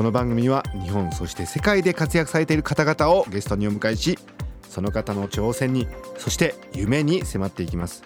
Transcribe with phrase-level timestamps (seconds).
[0.00, 4.18] この番組は日本そして世界で活躍されている方々をゲストにお迎えし
[4.62, 5.86] その方の挑戦に
[6.16, 8.02] そして夢に迫っていきます。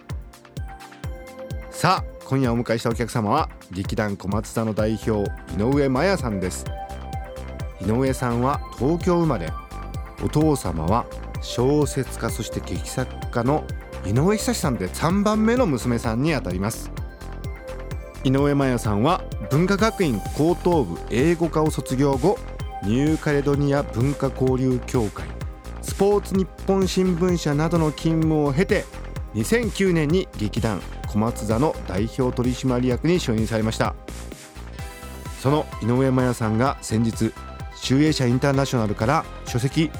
[1.71, 6.65] さあ今夜お迎えしたお客様は劇団小松座の代表井上麻也さんです。
[7.79, 9.53] 井上さんは東京生まれ。
[10.21, 11.05] お父様は
[11.39, 13.63] 小説家そして劇作家の
[14.05, 16.91] 井上久志さんで3番目の娘さんにあたります。
[18.25, 22.39] 井上麻也さんは文化学院高等部英語科を卒業後
[22.83, 25.27] ニューカレドニア文化交流協会
[25.83, 28.83] スポーツ日本新聞社などの勤務を経て
[29.35, 33.93] 2009年に劇団小松座の代表取締役に就任されました。
[35.39, 37.31] その井上麻也さんが先日
[37.75, 39.91] 集英社インターナショナルから書籍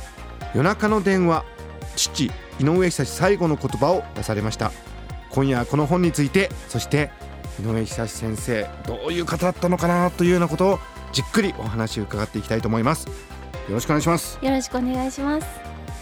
[0.56, 1.46] 夜中の電話
[1.96, 4.72] 父井上久志最後の言葉を出されました。
[5.30, 7.12] 今夜はこの本についてそして
[7.60, 10.80] 井上久志先生どういう方だったのかなというようなことを
[11.14, 13.08] じっくりお話を伺っていきたいと思います。
[13.08, 13.14] よ
[13.76, 14.38] ろしくお願いします。
[14.42, 15.48] よろしくお願いします。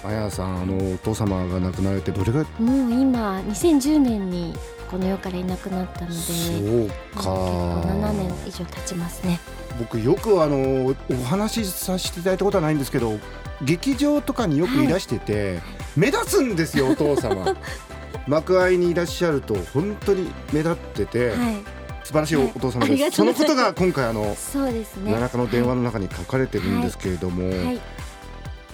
[0.04, 2.62] あやさんあのお父様が亡くなられてどれぐらい？
[2.62, 4.54] もう今2010年に
[4.90, 7.30] この世からいなくなったのでそうか。
[7.30, 9.40] 7年以上経ちますね。
[9.80, 13.18] 僕よくあのお話しさせていただいたことはないんですけど
[13.64, 15.62] 劇場とかによくいらしてて、はい、
[15.96, 17.56] 目立つんですよお父様
[18.28, 21.56] 幕間にいらっしゃると本当に目立ってて、はい、
[22.04, 25.12] 素晴らしいお父様です、はい、そのことが今回あのそうですね。
[25.12, 27.52] 夜中の電話の中に書かれてるんですけれども、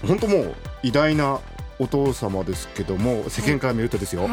[0.06, 1.40] 本当もう偉大な
[1.80, 4.28] お父様ですけども世間から見るとですよ、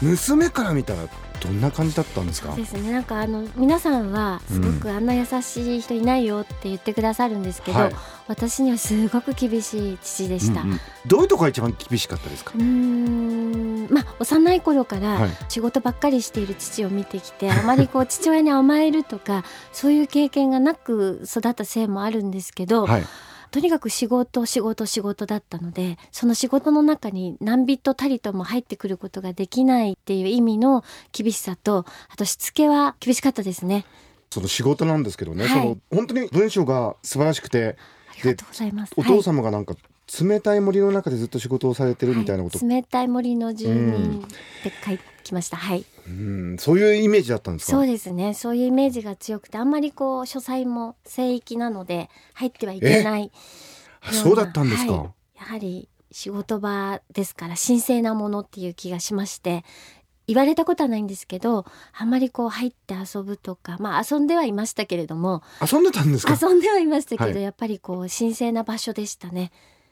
[0.00, 1.08] 娘から見たら
[1.40, 2.54] どんな感じだったんですか？
[2.54, 2.92] ですね。
[2.92, 7.94] なんかあの皆さんはすごくあんな優しい人いないよって言ってくださるんですけど、うんはい、
[8.28, 12.52] 私にはすごく厳しい父でした、うんうん、どういうところが一番厳しかったですか？
[12.56, 13.88] うん。
[13.90, 23.04] まあ幼い頃から仕事ばっかりしている父を見てきて、はい、あまりこう父親に甘えるとかそういう経験がなく育ったせいもあるんですけど、はい
[23.56, 33.86] とにかく仕事仕事仕事だったのでその仕事の中に何ビットたりとも入ってくることができないっていう意味の厳しさとあとしつけは厳しかったですね。
[34.28, 37.78] その仕事なんですけどね、はい、その本当に文章が素晴らしくて
[38.10, 38.92] ありがとうございます。
[38.94, 39.74] お父様がなんか
[40.22, 44.28] 冷たい森の中でずっと仕事をされてるみたいなこと、はい、冷たい森の住人っ
[44.62, 46.56] て書きました、はい、うん。
[46.58, 47.72] そういうイメージだったんですか？
[47.72, 48.34] そうですね。
[48.34, 53.32] そういうイメージが強くてあんまりこう書斎も聖域なので入ってはいけない
[54.12, 59.64] そうだったんですか、はい、やはり仕事場ですから神聖なものっていう気がしまして
[60.28, 66.38] 言われたことはないんですけどあんまりこう入って遊ぶとかまあ遊んではいましたけれども遊んでたんですか？
[66.40, 69.50] 遊んではいましたけど、はい、やっぱりこう神聖な場所でしたね。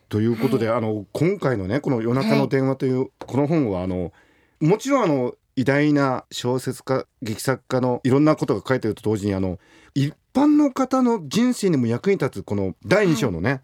[0.09, 4.12] ということで、はい、あの今回のねこの「夜中の電話」という、この本はあの
[4.60, 9.59] もちろんあの偉大な小説家劇作家のいろんなことが書いてると同時にあの
[9.94, 13.60] 一般の方の人生にも役に立つこの第2章のね、は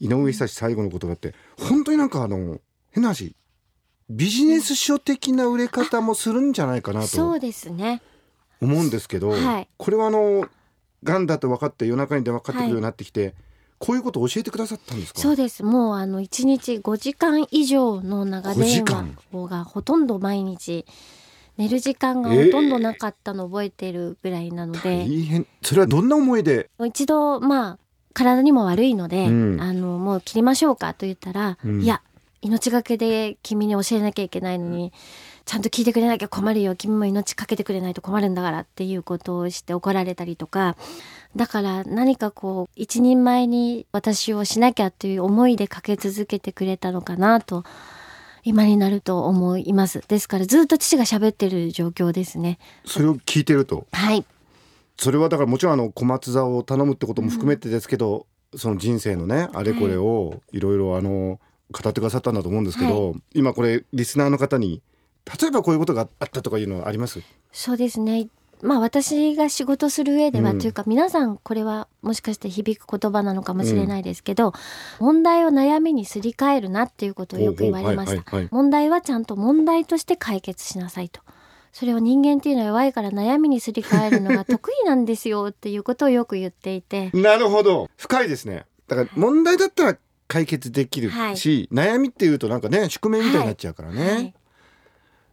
[0.00, 3.36] い、井上久志最後の言葉って本当になんかあの変な話
[4.08, 8.02] ビジネス書的な売れ方もするんじゃないかなとそうですね。
[8.60, 10.48] 思うんですけど、はい、これはあの
[11.02, 13.34] がんだと分かって夜中に電話かかってくるようになってきて、はい
[13.84, 15.20] こういうことを教えてくださったんですか？
[15.20, 15.62] そうです。
[15.62, 20.86] もうあの1日5時間以上の長電話がほとんど毎日
[21.58, 25.46] 寝る時間がほとんどなかったの覚えてるぐらいなので、えー、大変。
[25.62, 26.70] それはどんな思いで？
[26.84, 27.78] 一度まあ
[28.14, 32.00] 体にも悪いので、うん、あのもう切りましょうかと言ったら、うん、いや
[32.40, 34.92] 命がけで君に教えなきゃいけないのに、
[35.46, 36.76] ちゃんと聞いてくれなきゃ困るよ。
[36.76, 40.76] 君も命かけてくれないと困るんだからっていうことをして怒られたりとか
[41.36, 47.64] だから何かこう一人前に私をしなきゃという思いでかけ続けてくれたのかなと
[48.44, 50.02] 今になると思います。
[50.06, 52.58] ですからずっと父が喋ってる状況ですね。
[52.84, 53.86] それを聞いてると？
[53.92, 54.24] はい。
[54.96, 61.40] それはだからもちろんあの小松座を頼むってことも含めてですけど、うん、その人生のねあれこれをいろいろあの
[61.72, 64.82] 語ってくださったんだと思うんですけど、はい、今これリスナーの方に
[65.40, 67.22] 例えばこういうことがあったとかいうのはあります？
[67.50, 68.28] そうですね
[68.64, 81.20] まあ私が仕事する上では、うん、というか皆さんこれはもしかして響く言葉なのかもしれないですけど、うん、問題を悩みにすり替えるなっていうことをよく言われました、問題はちゃんと問題として解決しなさいと。
[81.72, 87.10] それを人間っていうのは弱いから悩みにすり替えるのが得意なんですよっていうことをよく言っていて。
[87.12, 87.90] なるほど。
[87.96, 88.64] 深いですね。
[88.86, 91.36] だから問題だったら解決できるはい。
[91.36, 94.34] し、悩みっていうとなんかね宿命みたいになっちゃうからね、はい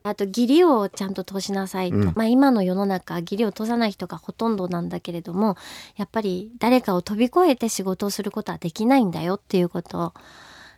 [0.04, 2.06] あと義理をちゃんと通しなさいと、うん。
[2.16, 5.58] まあ今の世の中義理を通さない人がほとんどなんだけれども
[5.96, 10.14] やっぱり誰かを飛び越えて仕事をすることはできないんだよっていうことを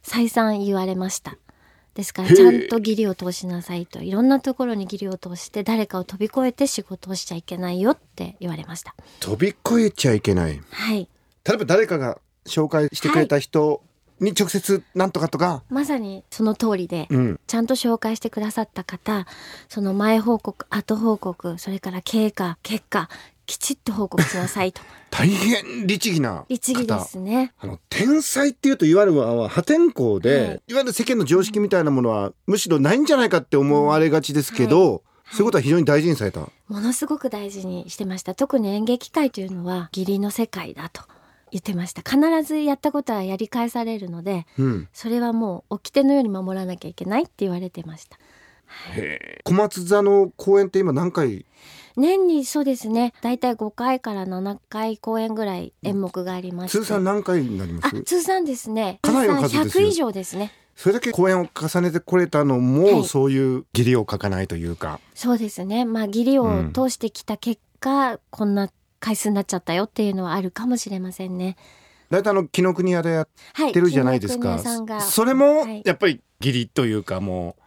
[0.01, 1.37] 再三言われました。
[1.93, 4.01] ですからちゃんと義理を通しなさいと。
[4.01, 8.95] いろんなところに義理を通して誰かを飛び越えて仕事をしちゃいけないよって言われました。
[9.19, 10.59] 飛び越えちゃいけない。
[10.71, 11.07] はい。
[11.45, 13.83] 例えば誰かが紹介してくれた人
[14.23, 17.39] に直接なんとかとか、まさにその通りで、うん。
[17.47, 19.27] ちゃんと紹介してくださった方
[19.69, 23.09] その前報告後報告それから経過結果
[23.45, 24.81] きちっと報告しなさいと。
[25.11, 26.45] 大変律儀な方。
[26.49, 27.53] 律儀ですね。
[27.59, 30.61] あの天才っていうといわゆるは破天荒で、はい。
[30.69, 36.47] い、わゆる世間の常識みたいなものはむしろないんじゃないかって思われがちですけど、そういうことは非常に大事にされた。
[36.67, 38.33] ものすごく大事にしてました。
[38.33, 41.01] 特に演劇界というのは義理の世界だと
[41.53, 42.01] 言ってました。
[42.01, 48.17] 必ずやったことはやり返されるのでうん、それはもう掟のように守らなきゃいけないって言われてました。
[48.95, 49.41] へえ。
[49.44, 51.45] 小松座の公演って今何回？
[51.95, 53.13] 年にそうですね。
[53.21, 56.79] だいたい5回から7回公演ぐらい演目がありまして。
[56.79, 57.95] 通算何回になります？
[57.95, 58.97] あ通算ですね。
[59.03, 59.88] かなりの数ですよ。
[59.88, 60.51] 100以上ですね。
[60.75, 63.03] それだけ公演を重ねてこれたのも、はい。
[63.03, 64.99] そういう義理を書かないというか。
[65.13, 65.85] そうですね。
[65.85, 68.71] まあ義理を通してきた結果、こんな
[69.03, 71.57] 回数になっちゃったよっていうのはあるかもしれませんね。
[72.09, 75.01] 大体あの紀ノ国屋でやっはいてるじゃないですか、木村さんが。
[75.01, 77.57] それもはいやっぱり義理というかも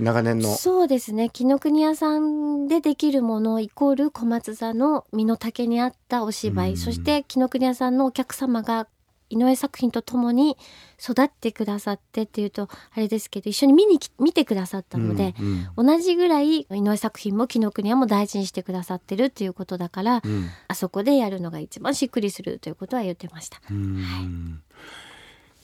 [0.00, 0.52] う長年の。
[0.56, 1.30] そうですね。
[1.30, 6.76] 紀ノ国屋さんでできるものイコール小松座の身の丈に合ったお芝居、うん。
[6.76, 8.88] そして紀ノ国屋さんのお客様が
[9.30, 10.58] 井上作品とともに
[11.00, 15.86] 育ってくださってっていうとあれですけど一緒に見にき見てくださったので、うんうん。
[15.86, 20.48] 同じぐらい井上作品も紀ノ国屋も大事にしてくださってるっていうことだから、うん。
[20.68, 23.60] あそこでやるのが一番しっくりするということは言ってました。
[23.70, 24.62] うん。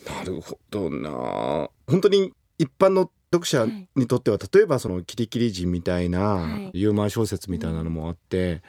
[0.06, 1.68] なるほどな。
[1.86, 3.66] 本当に一般の読者
[3.96, 6.70] にとっては例えばそのキリキリ人みたいなはい。
[6.72, 8.62] ユーモア小説みたいなのもあって、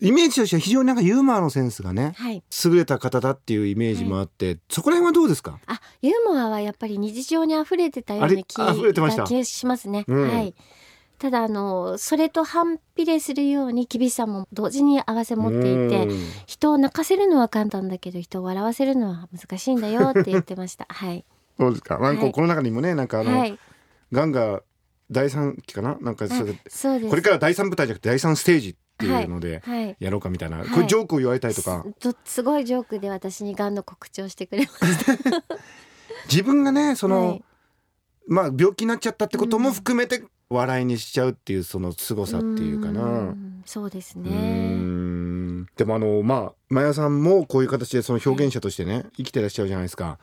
[0.00, 5.58] イメージとしては非常になんかユーモアのセンスがねはい、優れた方だっていうイメージもあって、そこら辺はどうですか？
[5.66, 10.04] あユーモアはやっぱり日常に溢れてたような気がしますね。
[10.06, 10.54] うんはい。
[11.18, 20.86] ただあのそれと反比例するように厳しさも同時に合わせ持っていてうん人を泣かせるのは簡単だけど人を笑わせるのは難しいんだよって言ってました。
[20.94, 21.24] はい。
[21.58, 21.98] そうですか？
[21.98, 23.58] はいこの中にもね、なんかあの、はい。
[24.12, 24.62] ガンが
[25.10, 27.10] 第三期かな、なんかそれあそうです。
[27.10, 29.96] これから第三舞台じゃなくて第三ステージっていうのではい。
[30.00, 30.68] やろうかみたいな、はい。
[30.68, 35.44] これジョークを言われたりとか、すすごいジョークで私にがんの告知をしてくれました。
[36.28, 37.44] 自分がね、その、はい。
[38.26, 43.02] まあ病気になっちゃったってことも含めて笑いにしちゃうっていうその凄さっていうかな。
[43.02, 43.62] ん。
[43.64, 44.30] そうですね。
[44.30, 45.66] ん。
[45.76, 50.18] でもあのまあマヤさんもこういう形でその表現者としてね、生きてらっしゃるじゃないですか、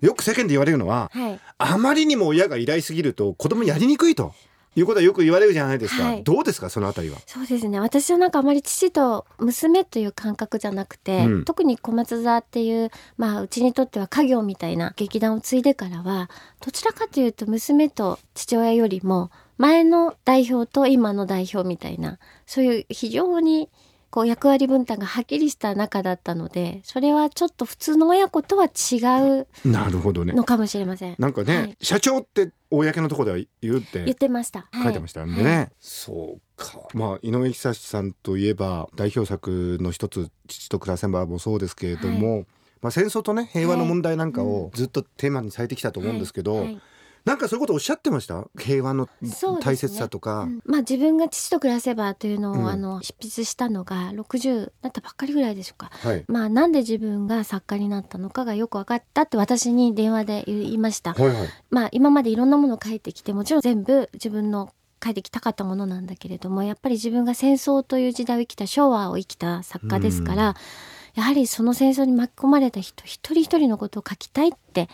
[0.00, 1.40] よく世間で言われるのははい。
[1.58, 4.34] あまりにも親が偉大すぎると子供やりにくいと
[4.76, 6.22] いうことはよく言われるじゃないですか、はい。
[6.22, 6.70] どうですか？
[6.70, 7.18] そのあたりは。
[7.26, 7.80] そうですね。
[7.80, 11.44] 私はなんかあまり父と娘という感覚じゃなくて、うん。
[11.44, 16.30] 特に小松座っていうまあうちにとっては家業みたいな劇団を継いでからは
[16.60, 23.70] どちらかというと娘と父親よりも前の代表と今の代表みたいなそういう非常に
[24.10, 28.96] こう役割分担がはっきりした中だったのでそれはちょっと普通の親子とは違
[29.40, 30.32] うなるほどね。
[30.32, 31.16] のかもしれません。
[31.18, 31.76] なんかね、はい。
[31.82, 34.66] 社長って公のところでは言うって言ってました。
[34.72, 42.46] 書いてましたよね、はいそうかまあ井上久志さんといえば代表作の一つ「父と暮らせば」もそうですけれども、
[42.80, 46.80] まあ、戦争とね平和の問題なんかをずっとテーマにされてきたと思うんですけど、はい
[47.26, 48.46] なんかそういうことおっしゃってました？
[48.56, 49.08] 平和の
[49.60, 50.60] 大切さとか、うん。
[50.64, 52.68] まあ自分が父と暮らせばというのを、うん。
[52.68, 55.90] あの執筆したのが60だったばっかりぐらいでしょうか。
[55.92, 56.24] はい。
[56.28, 61.14] まあなんで自分が作家になったのかがよく分かったって私に電話で言いました。
[61.14, 61.48] はいはい。
[61.68, 70.54] まあ今までいろんなものを書いてきてもちろん全部自分の書いてきたかったものなんだけれどもやっぱり自分が戦争という時代を生きた昭和を生きた作家ですから、
[71.14, 74.88] やはりその戦争に巻き込まれた人一人一人のことを書きたいって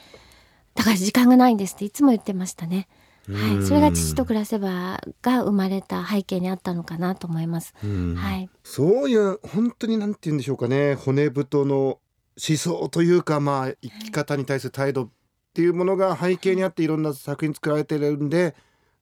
[0.75, 2.89] だから時間がないんですっていつも言ってましたね。
[3.31, 7.75] はい、それが父と暮らせばが生まれた背景にあったのかなと思います。
[7.85, 8.15] うん。
[8.17, 10.95] はい、そういう本当になんて言うんでしょうかね。
[10.95, 12.01] 骨太の
[12.37, 15.09] 思想というかまあ生き方に対する態度っ
[15.55, 18.55] ていうものが背景にあっていろんな作品作られてるんで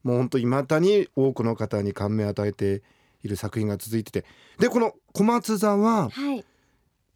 [0.03, 2.83] もう本当いまだに多くの方に感銘を与えて
[3.23, 4.25] いる作品が続いてて。
[4.59, 6.45] でこの小松座ははい、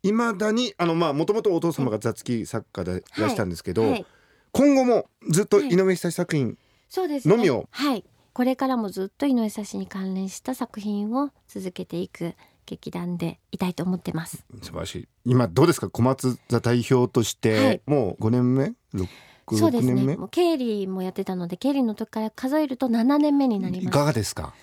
[0.03, 4.07] いまだにあのまあもともとお父様が雑記作家でいらしたんですけど、はい、
[4.55, 6.57] 今後もずっと井上久志作品、
[6.89, 7.37] そうですね。
[7.37, 7.69] のみを？
[7.73, 12.35] はい、これからもずっと井上久志に関連した作品を続けていく
[12.65, 14.45] 劇団でいたいと思ってます。
[14.63, 15.09] 素晴らしい。
[15.25, 15.91] 今どうですか？
[15.91, 18.73] 小松座代表として、はい、もう5年目？
[19.51, 20.17] そうですね。
[20.17, 23.89] もう経理もやってたので経理の時から数えると7年目になります。
[23.89, 24.55] いかがですか？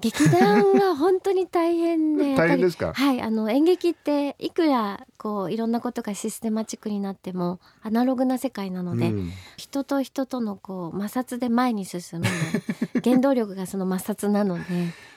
[0.00, 2.92] 劇団が本当に大変で 大変ですか？
[2.94, 12.26] はいあの演劇っていくらこういろんなことがシステマチックになってもアナログな世界なので、うん、人と人とのこう摩擦で前に進む
[13.04, 14.64] 原動力がその摩擦なので。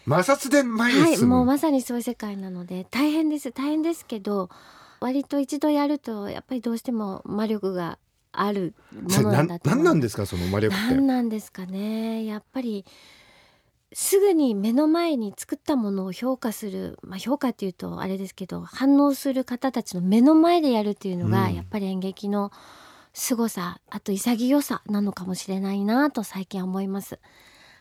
[0.09, 4.49] 摩擦で前にはいもうまさにそういう世界なので大変です大変ですけど
[5.01, 7.97] 割と一度やるとやっぱりどうしても魔力が
[8.31, 10.25] あるものだと何なんですか？
[10.25, 10.85] その魔力って。
[10.95, 12.23] 何なんですかね。
[12.23, 12.85] やっぱり
[13.93, 22.51] すぐに目の前に作ったものを評価する、まあ、評価っていうとあれですけど反応する方たちの目の前でやるっていうのが、やっぱり演劇の
[23.13, 27.19] 凄さあと潔さなのかもしれないなと最近思います。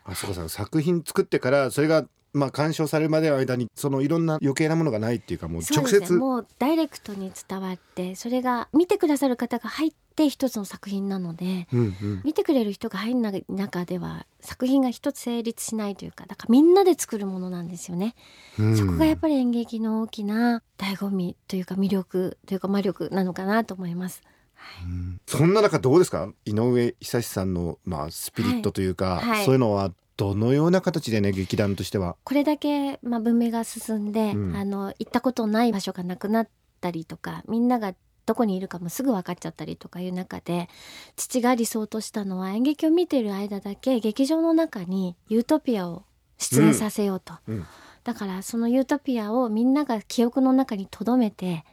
[0.04, 2.06] あそうか作品作ってからそれが
[2.37, 18.14] まあ鑑賞されるまでの間にそのいろんな余計なものがないっていうかもう直接、ね、もうダイレクトに伝わってそれが見てくださる方が入って一つの作品なので、うんうん、見てくれる人が入んない中では作品が一つ成立しないというかだからみんなで作るものなんですよね、
[18.59, 24.23] うん、そこがやっぱり演劇の大きな醍醐味というか魅力というか魔力なのかなと思います。
[24.55, 24.87] はい、
[25.26, 26.33] そんな中どうですか？
[26.45, 29.28] 井上久志さんの、まあ、スピリットというか、はい。
[29.28, 32.16] はい、そういうのはどのような形でね劇団としては？
[32.25, 36.49] これだけ、まあ、文明が進んで、うん、あの行ったことない場所がなくなっ
[36.80, 37.94] たりとかみんなが
[38.25, 40.68] どこにいるかもすぐ分かっちゃったりとかいう中で
[41.16, 46.04] 父が理想としたのは演劇を見ている間だけ劇場の中にユートピアを
[46.38, 47.54] 出現させようと、うん。
[47.56, 47.66] うん、
[48.02, 51.64] だからそのユートピアをみんなが記憶の中に留めて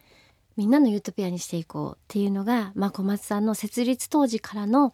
[0.56, 4.94] みんなのユートピアにしていこうっていうのが、まあ、小松さんの設立当時からの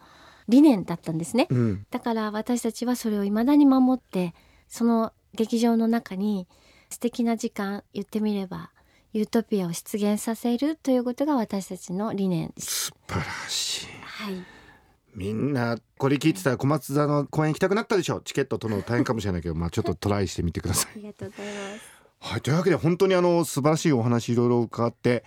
[0.50, 4.34] 理念だったんですね、うん、だから私たちはそれを未だに守って
[4.68, 6.46] その劇場の中に
[6.90, 8.70] 素敵な時間言ってみれば
[9.12, 14.44] ユートピアを出現させるということが私たちの理念素晴らしい、はい、
[15.14, 18.20] みんなこれ聞いてたら小松座の公演行きたくなったでしょ？
[18.20, 20.92] チケット取るの大変かもしれないけどまあちょっとトライしてみてください。
[20.94, 22.00] ありがとうございます。
[22.20, 25.24] はい、というわけで本当にあの素晴らしいお話いろいろ伺って、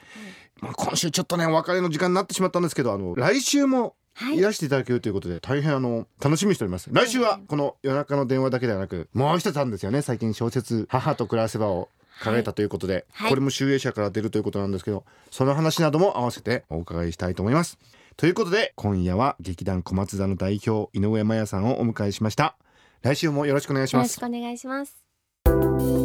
[0.62, 3.96] まあ、今週ちょっとねお別れの時間になってしまったんですけどあの来週も
[4.34, 4.42] い。
[4.42, 6.90] らしていただけるということで大変あの楽しみにしております。
[6.92, 10.02] 来週はこの夜中の電話だけではなくもう一つあるんですよね。
[10.02, 11.90] 最近小説母と暮らせばを
[12.20, 17.78] 書かれたということで、はい、これも集英社から出るということなんですけどその話なども合わせてお伺いしたいと思います。
[18.16, 22.56] ということで今夜は劇団小松座の代表井上真也さんをお迎えしました。
[23.02, 24.22] 来週もよろしくお願いします。
[24.22, 26.03] よろしくお願いします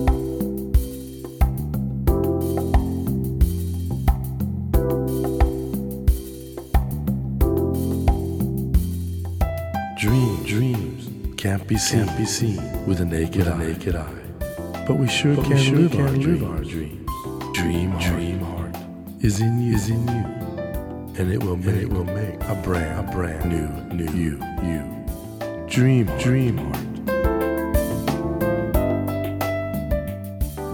[11.49, 14.03] can't be seen, can't be seen with a naked, with a naked eye.
[14.03, 14.85] eye.
[14.87, 17.11] But we sure but can, we sure live, can our live our dreams.
[17.55, 18.77] Dream, heart, dream heart
[19.21, 20.25] is in you, is in you,
[21.19, 24.83] and it will make, it will make a brand, a brand new, new you, you.
[25.69, 26.85] Dream, dream heart.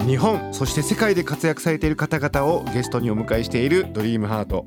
[0.08, 4.66] 日本そして世界で活躍されている方々をゲストにお迎えしているドリームハート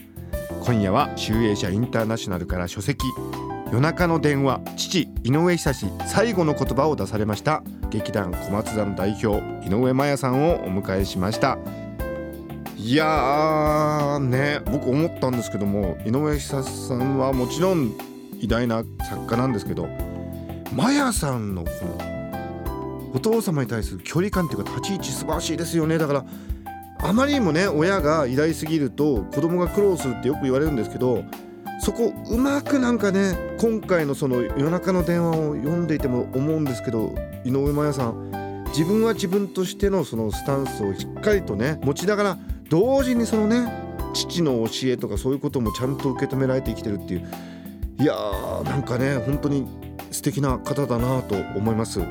[0.61, 3.05] 今夜は集英社インターナショナルから書籍
[3.71, 7.63] 夜中の電話父井上久志最後の言葉を出されました。
[7.89, 11.57] 劇団小松座の代表井上真也さんをお迎えしました。
[12.77, 17.93] いやーね僕思ったんですけども井上久志さんはもちろん
[18.39, 19.87] 偉大な作家なんですけど
[20.73, 25.97] 真也さんのこのお父様に対する距離感っていうか立ち位置素晴らしいですよね。
[25.97, 26.25] だから
[26.99, 31.23] あまりにもね親が偉大すぎると子供が苦労するってよく言われるんですけど
[31.87, 37.15] そこうまくなんかね今回のその夜中の電話を読んでいても思うんですけど
[37.45, 42.37] 井上真也さん自分は自分としてのそのスタンスをしっかりとね持ちながら
[42.69, 43.71] 同時にそのね
[44.13, 47.29] 父の教えとかそういうこともちゃんと受け止められて生きてるっていう
[48.01, 49.65] いやーなんかね本当に
[50.11, 52.01] 素敵な方だなと思います。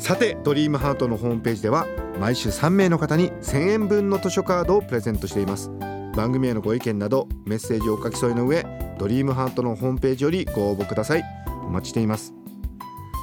[0.00, 1.86] さてドリームハートのホームページでは
[2.18, 5.70] 毎週3名の方に1000円分の図書カードをプレゼントしています。
[6.16, 8.64] 番組へのご意見などメッセージをお書き添えの上
[8.98, 11.24] ドリームハートのホームページよりご応募ください。
[11.66, 12.34] お待ちしています。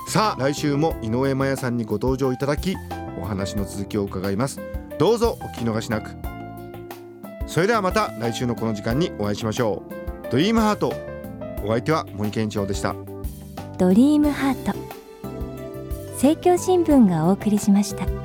[0.08, 2.75] さあ来週も井上真也さんにご登場いただき
[3.22, 4.60] お話の続きを伺います。
[4.98, 6.10] どうぞお聞き逃しなく。
[7.48, 10.31] それではまた来週のこの時間にお会いしましょう。
[10.31, 10.93] ドリームハート。
[11.63, 12.96] お相手は森健一郎でした。
[13.77, 14.77] ドリームハート。
[16.13, 18.18] 政教新聞がお送りしました。